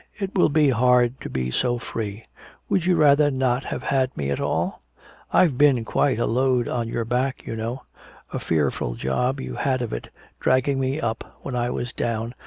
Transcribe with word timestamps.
"It 0.19 0.33
will 0.35 0.49
be 0.49 0.69
hard 0.71 1.21
to 1.21 1.29
be 1.29 1.51
so 1.51 1.77
free. 1.77 2.25
Would 2.69 2.87
you 2.87 2.95
rather 2.95 3.29
not 3.29 3.65
have 3.65 3.83
had 3.83 4.17
me 4.17 4.31
at 4.31 4.39
all? 4.39 4.81
I've 5.31 5.59
been 5.59 5.85
quite 5.85 6.17
a 6.17 6.25
load 6.25 6.67
on 6.67 6.87
your 6.87 7.05
back, 7.05 7.45
you 7.45 7.55
know. 7.55 7.83
A 8.33 8.39
fearful 8.39 8.95
job 8.95 9.39
you 9.39 9.53
had 9.57 9.83
of 9.83 9.93
it, 9.93 10.07
dragging 10.39 10.79
me 10.79 10.99
up 10.99 11.23
when 11.43 11.55
I 11.55 11.69
was 11.69 11.93
down. 11.93 12.33